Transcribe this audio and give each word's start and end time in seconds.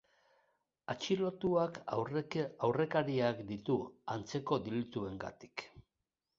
Atxilotuak 0.93 1.77
aurrekariak 1.99 3.45
ditu, 3.53 3.79
antzeko 4.17 4.63
delituengatik. 4.69 5.69